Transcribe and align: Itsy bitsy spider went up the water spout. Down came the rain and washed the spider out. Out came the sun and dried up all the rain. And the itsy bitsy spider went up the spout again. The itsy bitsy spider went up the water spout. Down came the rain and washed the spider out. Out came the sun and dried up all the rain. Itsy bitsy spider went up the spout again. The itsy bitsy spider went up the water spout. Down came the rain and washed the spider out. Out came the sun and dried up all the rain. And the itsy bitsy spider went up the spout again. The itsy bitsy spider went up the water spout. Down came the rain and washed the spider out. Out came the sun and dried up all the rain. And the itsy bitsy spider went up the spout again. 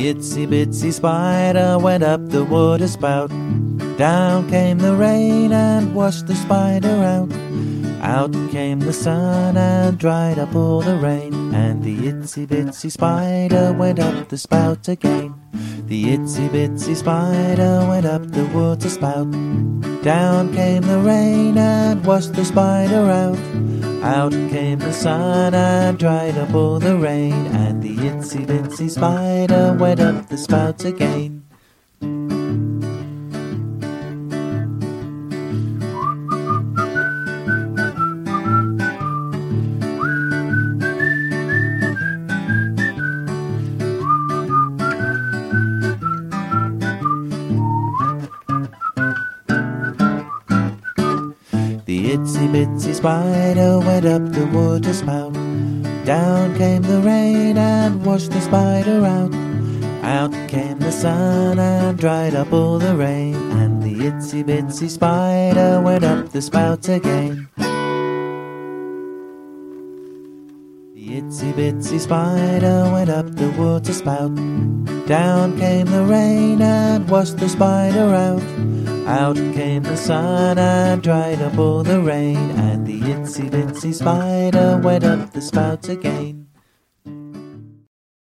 Itsy 0.00 0.46
bitsy 0.46 0.94
spider 0.94 1.78
went 1.78 2.02
up 2.02 2.26
the 2.30 2.42
water 2.42 2.88
spout. 2.88 3.28
Down 3.98 4.48
came 4.48 4.78
the 4.78 4.94
rain 4.96 5.52
and 5.52 5.94
washed 5.94 6.26
the 6.26 6.34
spider 6.34 6.88
out. 6.88 7.30
Out 8.00 8.32
came 8.50 8.80
the 8.80 8.94
sun 8.94 9.58
and 9.58 9.98
dried 9.98 10.38
up 10.38 10.54
all 10.54 10.80
the 10.80 10.96
rain. 10.96 11.54
And 11.54 11.82
the 11.82 11.94
itsy 12.10 12.46
bitsy 12.46 12.90
spider 12.90 13.74
went 13.74 13.98
up 13.98 14.30
the 14.30 14.38
spout 14.38 14.88
again. 14.88 15.34
The 15.84 16.04
itsy 16.16 16.48
bitsy 16.48 16.96
spider 16.96 17.84
went 17.86 18.06
up 18.06 18.22
the 18.30 18.46
water 18.54 18.88
spout. 18.88 19.30
Down 20.02 20.54
came 20.54 20.82
the 20.82 20.98
rain 21.00 21.58
and 21.58 22.06
washed 22.06 22.32
the 22.32 22.46
spider 22.46 23.10
out. 23.10 23.38
Out 24.02 24.32
came 24.32 24.78
the 24.78 24.94
sun 24.94 25.52
and 25.52 25.98
dried 25.98 26.38
up 26.38 26.54
all 26.54 26.78
the 26.78 26.96
rain. 26.96 27.69
Itsy 28.10 28.44
bitsy 28.44 28.90
spider 28.90 29.76
went 29.78 30.00
up 30.00 30.28
the 30.28 30.36
spout 30.36 30.84
again. 30.84 31.49
The 51.90 52.14
itsy 52.14 52.46
bitsy 52.54 52.94
spider 52.94 53.80
went 53.80 54.06
up 54.06 54.22
the 54.30 54.46
water 54.46 54.92
spout. 54.92 55.32
Down 56.04 56.56
came 56.56 56.82
the 56.82 57.00
rain 57.00 57.58
and 57.58 58.06
washed 58.06 58.30
the 58.30 58.40
spider 58.40 59.04
out. 59.04 59.34
Out 60.04 60.32
came 60.48 60.78
the 60.78 60.92
sun 60.92 61.58
and 61.58 61.98
dried 61.98 62.36
up 62.36 62.52
all 62.52 62.78
the 62.78 62.94
rain. 62.94 63.34
And 63.34 63.82
the 63.82 63.92
itsy 64.08 64.44
bitsy 64.44 64.88
spider 64.88 65.80
went 65.80 66.04
up 66.04 66.28
the 66.30 66.40
spout 66.40 66.88
again. 66.88 67.48
The 70.94 71.06
itsy 71.18 71.52
bitsy 71.54 71.98
spider 71.98 72.88
went 72.92 73.10
up 73.10 73.34
the 73.34 73.50
water 73.58 73.92
spout. 73.92 74.36
Down 75.08 75.58
came 75.58 75.86
the 75.86 76.04
rain 76.04 76.62
and 76.62 77.10
washed 77.10 77.38
the 77.38 77.48
spider 77.48 78.14
out. 78.14 78.89
Out 79.10 79.34
came 79.34 79.82
the 79.82 79.96
sun 79.96 80.56
and 80.56 81.02
dried 81.02 81.42
up 81.42 81.58
all 81.58 81.82
the 81.82 82.00
rain. 82.00 82.36
And 82.36 82.86
the 82.86 83.00
itsy 83.00 83.50
bitsy 83.50 83.92
spider 83.92 84.80
went 84.82 85.02
up 85.02 85.32
the 85.32 85.40
spout 85.42 85.88
again. 85.88 86.39